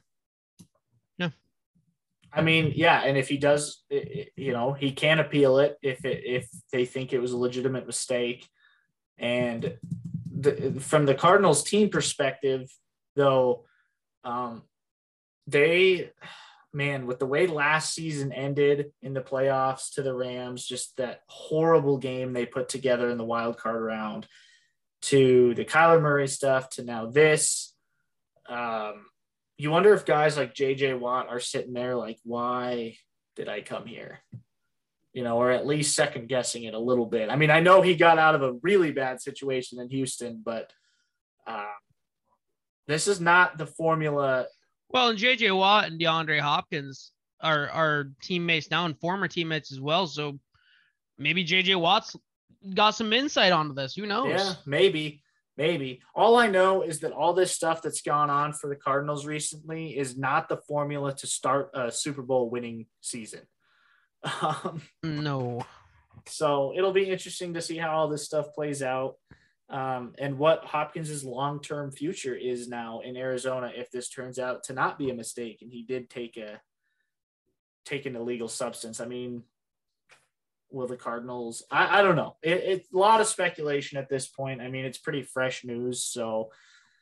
[2.34, 6.22] I mean, yeah, and if he does, you know, he can appeal it if it
[6.24, 8.48] if they think it was a legitimate mistake.
[9.18, 9.78] And
[10.30, 12.68] the, from the Cardinals team perspective,
[13.14, 13.66] though,
[14.24, 14.62] um,
[15.46, 16.10] they,
[16.72, 21.20] man, with the way last season ended in the playoffs to the Rams, just that
[21.28, 24.26] horrible game they put together in the wild card round,
[25.02, 27.74] to the Kyler Murray stuff, to now this.
[28.48, 29.06] Um,
[29.56, 32.96] you wonder if guys like JJ Watt are sitting there like, why
[33.36, 34.20] did I come here?
[35.12, 37.30] You know, or at least second guessing it a little bit.
[37.30, 40.72] I mean, I know he got out of a really bad situation in Houston, but
[41.46, 41.66] uh,
[42.88, 44.46] this is not the formula.
[44.88, 49.80] well, and JJ Watt and DeAndre Hopkins are are teammates now and former teammates as
[49.80, 50.06] well.
[50.06, 50.38] So
[51.18, 52.16] maybe JJ Watt's
[52.74, 53.94] got some insight onto this.
[53.94, 54.30] Who knows?
[54.30, 55.22] Yeah, maybe,
[55.56, 56.00] maybe.
[56.14, 59.96] All I know is that all this stuff that's gone on for the Cardinals recently
[59.96, 63.40] is not the formula to start a Super Bowl winning season.
[64.40, 65.66] Um, No.
[66.26, 69.16] So it'll be interesting to see how all this stuff plays out
[69.68, 74.64] um, and what Hopkins' long term future is now in Arizona if this turns out
[74.64, 76.60] to not be a mistake and he did take a
[77.84, 79.00] take an illegal substance.
[79.00, 79.42] I mean,
[80.70, 81.62] will the Cardinals?
[81.70, 82.36] I, I don't know.
[82.42, 84.60] It, it's a lot of speculation at this point.
[84.60, 86.50] I mean, it's pretty fresh news, so.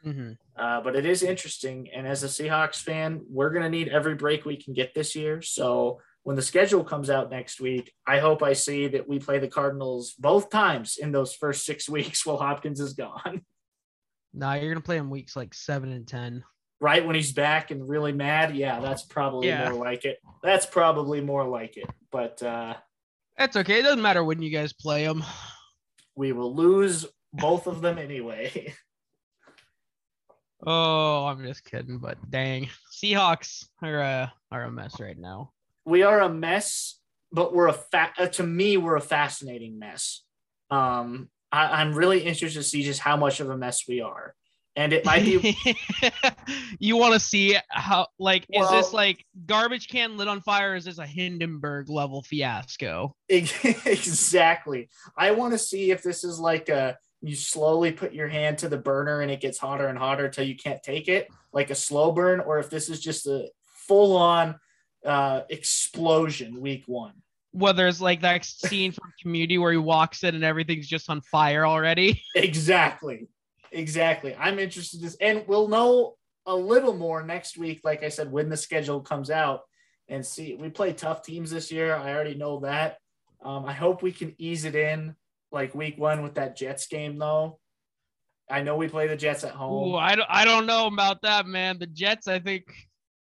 [0.04, 0.36] Mhm.
[0.56, 4.44] Uh, but it is interesting, and as a Seahawks fan, we're gonna need every break
[4.44, 5.40] we can get this year.
[5.42, 9.38] So when the schedule comes out next week, I hope I see that we play
[9.38, 13.42] the Cardinals both times in those first six weeks while Hopkins is gone.
[14.34, 16.42] Nah, you're gonna play him weeks like seven and ten.
[16.80, 19.70] right when he's back and really mad, yeah, that's probably Yeah.
[19.70, 20.18] more like it.
[20.42, 21.88] That's probably more like it.
[22.10, 22.74] But uh,
[23.38, 23.80] That's okay.
[23.80, 25.24] It doesn't matter when you guys play them.
[26.14, 28.74] we will lose both of them anyway.
[30.64, 35.50] Oh, I'm just kidding, but dang, Seahawks are a are a mess right now.
[35.84, 37.00] we are a mess,
[37.32, 40.22] but we're a fa- uh, to me we're a fascinating mess.
[40.70, 44.36] Um, I, I'm really interested to see just how much of a mess we are,
[44.76, 45.56] and it might be
[46.78, 50.72] you want to see how like is this like garbage can lit on fire?
[50.72, 53.14] Or is this a Hindenburg level fiasco?
[53.28, 54.88] exactly.
[55.16, 58.68] I want to see if this is like a you slowly put your hand to
[58.68, 61.74] the burner and it gets hotter and hotter till you can't take it, like a
[61.74, 63.48] slow burn, or if this is just a
[63.86, 64.56] full on
[65.06, 67.12] uh, explosion week one.
[67.52, 71.20] Whether it's like that scene from Community where he walks in and everything's just on
[71.20, 72.22] fire already.
[72.34, 73.28] Exactly.
[73.72, 74.34] Exactly.
[74.38, 76.14] I'm interested in this, and we'll know
[76.46, 77.80] a little more next week.
[77.84, 79.62] Like I said, when the schedule comes out
[80.08, 81.94] and see, we play tough teams this year.
[81.94, 82.98] I already know that.
[83.42, 85.16] Um, I hope we can ease it in
[85.50, 87.58] like week one with that Jets game, though.
[88.50, 89.96] I know we play the Jets at Ooh, home.
[89.96, 91.78] I don't I don't know about that, man.
[91.78, 92.64] The Jets, I think,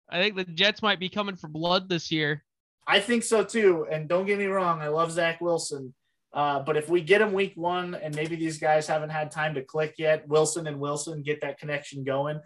[0.09, 2.43] I think the Jets might be coming for blood this year.
[2.87, 3.85] I think so too.
[3.91, 5.93] And don't get me wrong, I love Zach Wilson.
[6.33, 9.53] Uh, but if we get him week one and maybe these guys haven't had time
[9.53, 12.39] to click yet, Wilson and Wilson get that connection going,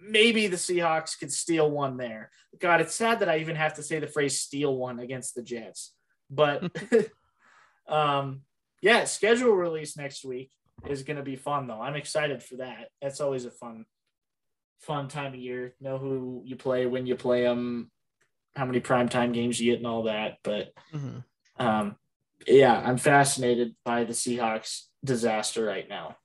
[0.00, 2.30] maybe the Seahawks could steal one there.
[2.58, 5.42] God, it's sad that I even have to say the phrase steal one against the
[5.42, 5.94] Jets.
[6.28, 6.64] But
[7.88, 8.42] um,
[8.82, 10.50] yeah, schedule release next week
[10.88, 11.80] is going to be fun though.
[11.80, 12.88] I'm excited for that.
[13.00, 13.84] That's always a fun,
[14.80, 15.74] fun time of year.
[15.80, 17.92] Know who you play, when you play them,
[18.56, 20.38] how many primetime games you get, and all that.
[20.42, 21.22] But Mhm.
[21.58, 21.96] um,
[22.46, 26.16] yeah, I'm fascinated by the Seahawks disaster right now.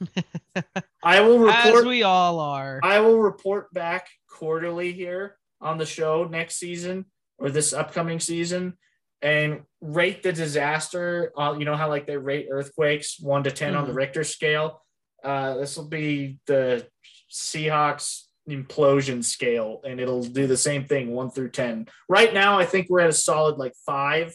[1.02, 1.86] I will As report.
[1.86, 2.80] we all are.
[2.82, 7.06] I will report back quarterly here on the show next season
[7.38, 8.74] or this upcoming season
[9.22, 11.32] and rate the disaster.
[11.36, 13.96] Uh, you know how like they rate earthquakes one to 10 on the Mhm.
[13.96, 14.82] Richter scale.
[15.22, 16.86] Uh, this will be the
[17.32, 21.88] Seahawks implosion scale, and it'll do the same thing one through 10.
[22.08, 24.34] Right now, I think we're at a solid like five.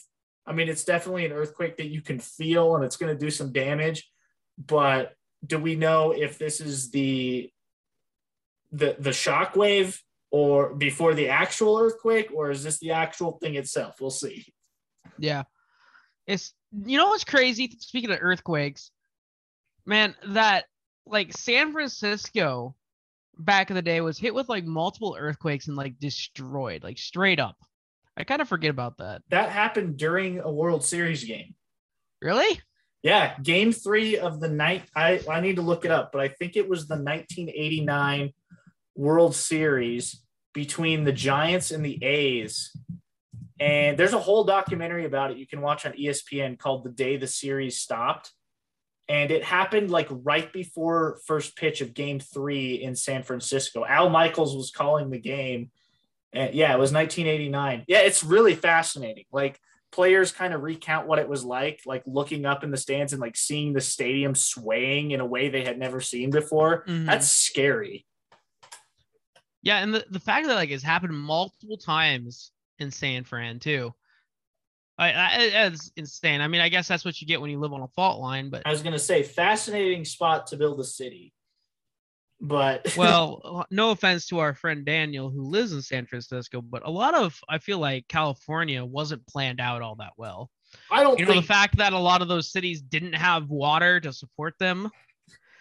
[0.50, 3.30] I mean, it's definitely an earthquake that you can feel and it's going to do
[3.30, 4.10] some damage.
[4.58, 5.14] But
[5.46, 7.50] do we know if this is the
[8.72, 13.56] the the shock wave or before the actual earthquake or is this the actual thing
[13.56, 14.46] itself we'll see
[15.18, 15.44] Yeah.
[16.28, 16.54] It's
[16.86, 17.76] you know what's crazy?
[17.80, 18.92] Speaking of earthquakes,
[19.86, 20.66] man, that
[21.08, 22.76] like San Francisco
[23.38, 27.40] back in the day was hit with like multiple earthquakes and like destroyed, like straight
[27.40, 27.58] up.
[28.18, 29.22] I kind of forget about that.
[29.30, 31.56] that happened during a world series game
[32.22, 32.60] Really?
[33.02, 36.28] yeah game three of the night i i need to look it up but i
[36.28, 38.34] think it was the 1989
[38.96, 40.22] world series
[40.54, 42.76] between the giants and the a's
[43.62, 47.16] and there's a whole documentary about it you can watch on espn called the day
[47.16, 48.32] the series stopped
[49.08, 54.10] and it happened like right before first pitch of game three in san francisco al
[54.10, 55.72] michaels was calling the game
[56.34, 59.60] and yeah it was 1989 yeah it's really fascinating like
[59.92, 63.22] players kind of recount what it was like like looking up in the stands and
[63.22, 67.06] like seeing the stadium swaying in a way they had never seen before Mhm.
[67.06, 68.06] that's scary
[69.62, 73.94] Yeah, and the, the fact that like it's happened multiple times in San Fran too.
[74.98, 75.30] I, I
[75.68, 76.42] it's insane.
[76.42, 78.50] I mean, I guess that's what you get when you live on a fault line,
[78.50, 81.34] but i was going to say fascinating spot to build a city
[82.42, 86.90] but well, no offense to our friend Daniel who lives in San Francisco, but a
[86.90, 90.50] lot of I feel like California wasn't planned out all that well.
[90.92, 94.00] i don't You know, the fact that a lot of those cities didn't have water
[94.00, 94.90] to support them.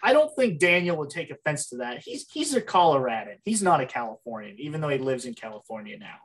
[0.01, 3.81] i don't think daniel would take offense to that he's he's a coloradan he's not
[3.81, 6.19] a californian even though he lives in california now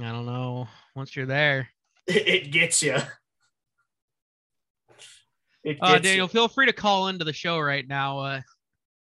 [0.00, 0.68] I don't know.
[0.94, 1.68] Once you're there,
[2.06, 2.96] it, gets you
[5.64, 6.28] it uh, Daniel, you.
[6.28, 8.18] feel free to call into the show right now.
[8.18, 8.40] Uh,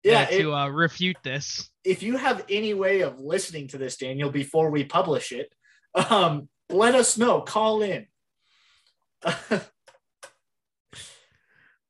[0.04, 1.70] yeah it- to uh, refute this.
[1.84, 5.52] if you have any way of listening to this, Daniel, before we publish it,
[5.94, 7.40] um, let us know.
[7.42, 8.06] Call in.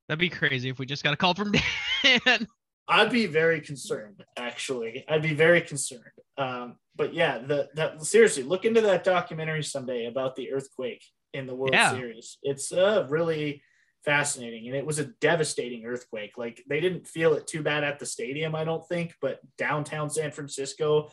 [0.09, 1.53] That'd be crazy if we just got a call from
[2.03, 2.47] Dan.
[2.89, 5.05] I'd be very concerned, actually.
[5.09, 6.03] I'd be very concerned.
[6.37, 11.03] Um, but yeah, the that seriously, look into that documentary someday about the earthquake
[11.33, 11.93] in the World Yeah.
[11.93, 12.39] Series.
[12.43, 13.63] It's uh, really
[14.05, 16.37] fascinating, and it was a devastating earthquake.
[16.37, 20.11] Like they didn't feel it too bad at the stadium, I don't think, but downtown
[20.11, 21.11] San Francisco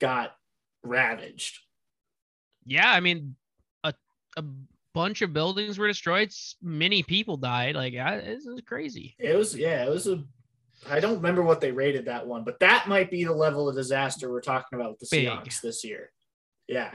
[0.00, 0.34] got
[0.82, 1.60] ravaged.
[2.64, 3.36] Yeah, I mean,
[3.84, 3.94] a
[4.36, 4.44] a
[4.94, 6.32] bunch of buildings were destroyed.
[6.60, 7.74] Many people died.
[7.74, 9.14] Like, I, this is crazy.
[9.18, 10.22] It was yeah, it was a.
[10.90, 13.76] I don't remember what they rated that one, but that might be the level of
[13.76, 15.28] disaster we're talking about with the Big.
[15.28, 16.10] Seahawks this year.
[16.66, 16.92] Yeah.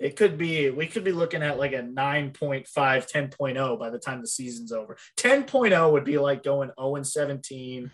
[0.00, 4.22] It could be, we could be looking at like a 9.5, 10.0 by the time
[4.22, 4.96] the season's over.
[5.18, 7.90] 10.0 would be like going 0 and 17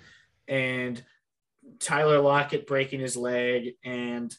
[0.47, 1.03] and
[1.81, 4.33] Tyler Lockett breaking his leg and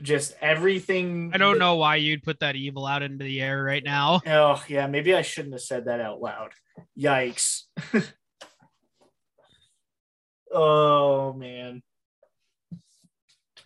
[0.00, 1.32] just everything.
[1.34, 4.20] I don't that- know why you'd put that evil out into the air right now.
[4.24, 4.86] Oh, yeah.
[4.86, 6.52] Maybe I shouldn't have said that out loud.
[6.96, 7.62] Yikes.
[10.52, 11.82] oh, man.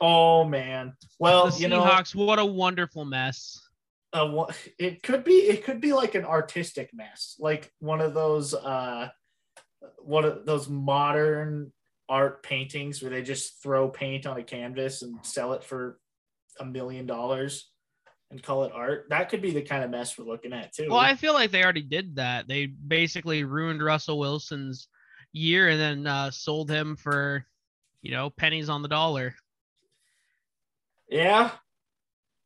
[0.01, 0.95] Oh, man.
[1.19, 3.61] Well, the you know, Seahawks, what a wonderful mess.
[4.13, 4.47] uh,
[4.79, 9.09] it could be it could be like an artistic mess, like one of those uh,
[9.99, 11.73] one of those modern
[12.09, 15.99] art paintings where they just throw paint on a canvas and sell it for
[16.61, 17.71] a million dollars
[18.31, 19.07] and call it art.
[19.11, 20.87] That could be the kind of mess we're looking at too.
[20.89, 22.47] Well, I feel like they already did that.
[22.47, 24.89] They basically ruined Russell Wilson's
[25.33, 27.45] year and then uh, sold him for,
[28.03, 29.35] you know, pennies on the dollar.
[31.15, 31.53] Yeah,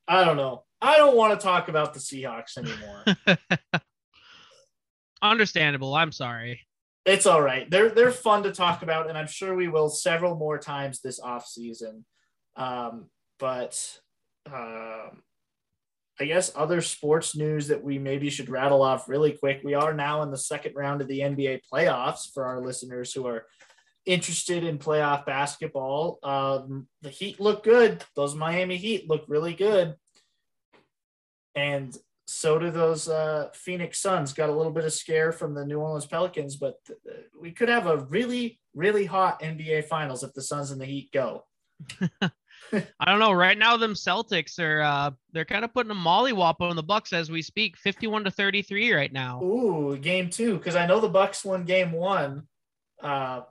[0.06, 0.64] I don't know.
[0.80, 3.40] I don't want to talk about the Seahawks anymore.
[5.22, 5.94] Understandable.
[5.94, 6.60] I'm sorry.
[7.06, 7.68] it's all right.
[7.70, 11.18] They're they're fun to talk about, and I'm sure we will several more times this
[11.18, 12.04] off season.
[12.56, 13.06] Um,
[13.38, 13.98] but
[14.46, 15.22] um,
[16.20, 19.62] I guess other sports news that we maybe should rattle off really quick.
[19.64, 23.26] We are now in the second round of the NBA playoffs for our listeners who
[23.26, 23.46] are
[24.08, 26.18] interested in playoff basketball.
[26.22, 28.02] Um, the Heat look good.
[28.16, 29.94] Those Miami Heat look really good,
[31.54, 31.96] and
[32.26, 34.32] so do those uh, Phoenix Suns.
[34.32, 36.98] Got a little bit of scare from the New Orleans Pelicans, but th-
[37.38, 41.10] we could have a really, really hot NBA Finals if the Suns and the Heat
[41.12, 41.44] go.
[42.72, 43.32] I don't know.
[43.32, 47.12] Right now, them Celtics are uh, they're kind of putting a mollywop on the Bucks
[47.12, 47.76] as we speak.
[47.76, 49.42] 51 to 33 right now.
[49.42, 52.46] Ooh, game two, because I know the Bucks won game one,
[53.02, 53.42] uh,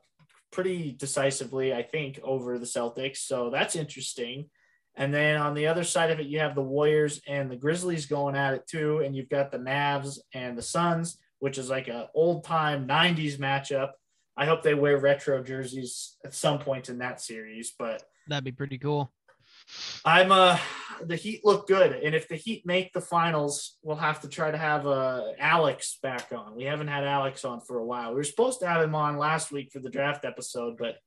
[0.51, 3.17] pretty decisively, I think, over the Celtics.
[3.17, 4.49] So that's interesting.
[4.95, 8.07] And then on the other side of it, you have the Warriors and the Grizzlies
[8.07, 11.87] going at it too, and you've got the Mavs and the Suns, which is like
[11.87, 13.91] a old time '90s matchup.
[14.35, 18.51] I hope they wear retro jerseys at some point in that series, but That'd be
[18.51, 19.11] pretty cool.
[20.05, 20.57] I'm uh
[21.03, 24.51] the Heat look good, and if the Heat make the finals, we'll have to try
[24.51, 26.55] to have uh Alex back on.
[26.55, 28.09] We haven't had Alex on for a while.
[28.09, 30.97] We were supposed to have him on last week for the draft episode, but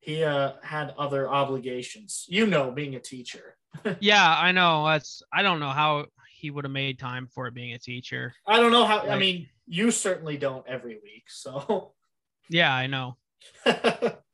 [0.00, 2.24] he uh had other obligations.
[2.28, 3.56] You know, being a teacher.
[4.00, 4.86] Yeah, I know.
[4.86, 8.34] That's I don't know how he would have made time for it being a teacher.
[8.46, 9.00] I don't know how.
[9.00, 11.24] I mean, you certainly don't every week.
[11.28, 11.92] So,
[12.48, 13.16] Yeah, I know.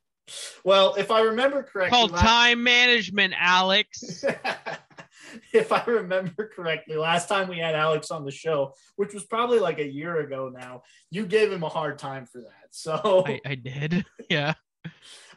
[0.63, 4.23] well, if I remember correctly, Called last- time management, Alex.
[5.53, 9.59] if I remember correctly, last time we had Alex on the show, which was probably
[9.59, 12.67] like a year ago now, you gave him a hard time for that.
[12.71, 14.05] So I, I did.
[14.29, 14.53] Yeah.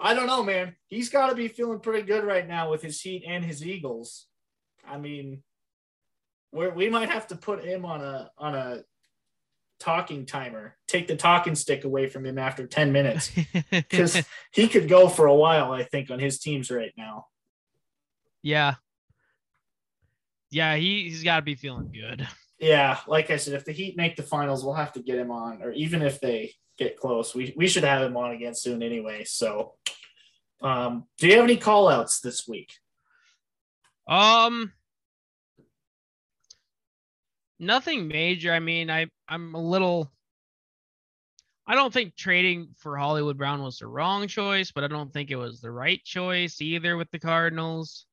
[0.00, 0.74] I don't know, man.
[0.88, 4.26] He's got to be feeling pretty good right now with his Heat and his Eagles.
[4.86, 5.42] I mean,
[6.52, 8.82] we we might have to put him on a on a
[9.78, 10.76] talking timer.
[10.86, 13.30] Take the talking stick away from him after ten minutes
[13.70, 14.22] because
[14.52, 15.72] he could go for a while.
[15.72, 17.26] I think on his teams right now.
[18.42, 18.74] yeah.
[20.50, 22.26] Yeah, he, he's got to be feeling good.
[22.58, 25.30] Yeah, like I said, if the Heat make the finals, we'll have to get him
[25.30, 28.82] on, or even if they get close, we we should have him on again soon
[28.82, 29.24] anyway.
[29.24, 29.74] So,
[30.62, 32.72] um, do you have any call outs this week?
[34.08, 34.72] Um,
[37.58, 38.52] nothing major.
[38.52, 40.10] I mean, I I'm a little.
[41.66, 45.30] I don't think trading for Hollywood Brown was the wrong choice, but I don't think
[45.32, 48.06] it was the right choice either with the Cardinals.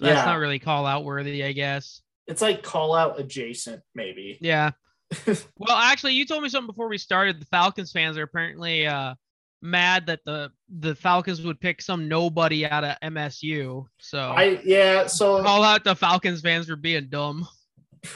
[0.00, 0.24] That's Yeah.
[0.24, 2.02] not really call out worthy, I guess.
[2.26, 4.36] It's like call out adjacent, maybe.
[4.40, 4.72] Yeah.
[5.26, 7.40] well, actually, you told me something before we started.
[7.40, 9.14] The Falcons fans are apparently uh,
[9.62, 13.84] mad that the the Falcons would pick some nobody out of MSU.
[13.98, 15.06] So I yeah.
[15.06, 17.46] So call out the Falcons fans for being dumb.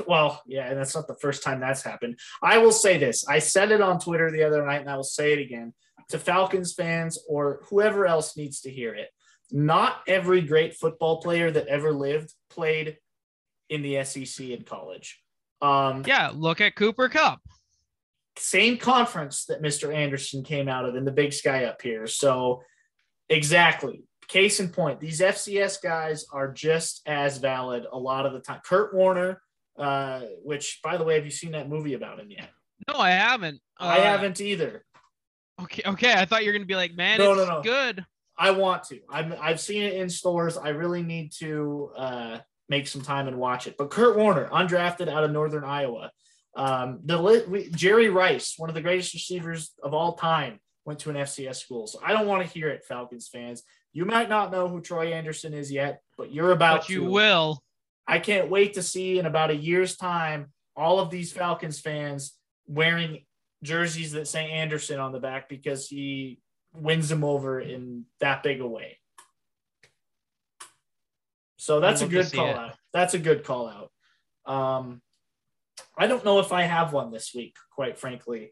[0.07, 2.19] Well, yeah, and that's not the first time that's happened.
[2.43, 3.27] I will say this.
[3.27, 5.73] I said it on Twitter the other night, and I will say it again
[6.11, 9.09] to Falcons fans or whoever else needs to hear it.
[9.53, 12.99] Not every great football player that ever lived played
[13.69, 15.21] in the SEC in college.
[15.63, 17.41] Um, Yeah, look at Cooper Kupp.
[18.37, 19.95] same conference that Mr.
[19.95, 22.07] Andersen came out of in the big sky up here.
[22.07, 22.63] So,
[23.29, 24.05] exactly.
[24.29, 28.61] Case in point, these FCS guys are just as valid a lot of the time.
[28.65, 29.43] Kurt Warner,
[29.81, 32.51] Uh, which, by the way, have you seen that movie about him yet?
[32.89, 33.61] No, I haven't.
[33.79, 34.85] I Uh, haven't either.
[35.61, 36.13] Okay, okay.
[36.15, 37.63] I thought you were gonna be like, man, No, it's no, no.
[37.63, 38.05] good.
[38.39, 39.01] I want to.
[39.11, 40.57] I'm, I've seen it in stores.
[40.57, 42.39] I really need to uh,
[42.71, 43.77] make some time and watch it.
[43.77, 46.11] But Kurt Warner, undrafted out of Northern Iowa.
[46.57, 51.11] Um, the we, Jerry Rice, one of the greatest receivers of all time, went to
[51.11, 51.87] an FCS school.
[51.87, 53.63] So I don't want to hear it, Falcons fans.
[53.93, 57.11] You might not know who Troy Andersen is yet, but you're about But you to.
[57.11, 57.63] will.
[58.11, 62.35] I can't wait to see in about a year's time all of these Falcons fans
[62.67, 63.25] wearing
[63.63, 66.41] jerseys that say Andersen on the back because he
[66.75, 68.99] wins them over in that big a way.
[71.57, 72.57] So that's a good call it.
[72.57, 72.75] out.
[72.93, 74.53] That's a good call out.
[74.53, 75.01] Um,
[75.97, 78.51] I don't know if I have one this week, quite frankly.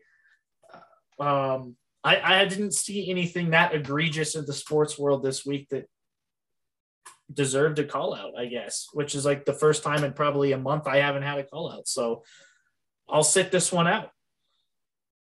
[1.18, 5.88] Um, I, I didn't see anything that egregious in the sports world this week that
[7.32, 10.58] deserved a call out, I guess, which is like the first time in probably a
[10.58, 11.86] month I haven't had a call out.
[11.88, 12.24] So
[13.08, 14.10] I'll sit this one out.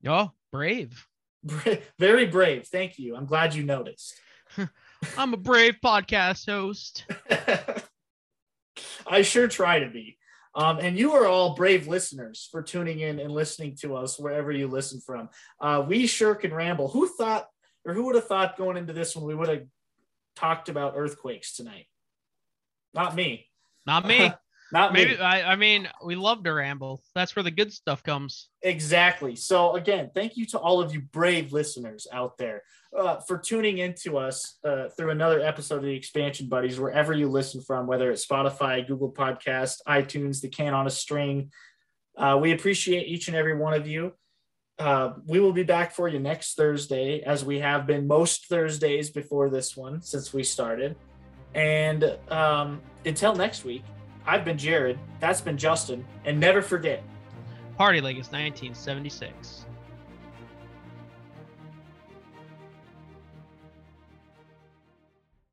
[0.05, 1.05] Oh, brave.
[1.43, 2.68] Bra- Very brave.
[2.68, 3.16] Thank you.
[3.16, 4.20] I'm glad you noticed.
[5.18, 7.05] I'm a brave podcast host.
[9.08, 10.18] I sure try to be.
[10.55, 14.51] Um, and you are all brave listeners for tuning in and listening to us wherever
[14.51, 15.30] you listen from.
[15.62, 16.88] Uh, we sure can ramble.
[16.88, 17.47] Who thought,
[17.86, 19.64] or who would have thought going into this one, we would have
[20.36, 21.86] talked about earthquakes tonight?
[22.94, 23.48] Not me.
[23.86, 24.32] Not me.
[24.72, 25.06] Not me.
[25.06, 27.02] Maybe I, I mean we love to ramble.
[27.16, 28.50] That's where the good stuff comes.
[28.62, 29.36] Exactly.
[29.36, 32.64] So again, thank you to all of you brave listeners out there
[32.98, 37.30] uh, for tuning into us uh, through another episode of the Expansion Buddies, wherever you
[37.30, 41.52] listen from, whether it's Spotify, Google Podcast, iTunes, the Can on a String.
[42.18, 44.14] Uh, we appreciate each and every one of you.
[44.80, 49.10] Uh, we will be back for you next Thursday, as we have been most Thursdays
[49.10, 50.96] before this one since we started.
[51.58, 53.84] And um, until next week,
[54.26, 54.97] I've been Jared.
[55.20, 56.05] That's been Justin.
[56.24, 57.03] And never forget,
[57.78, 59.66] Party like it's 1976.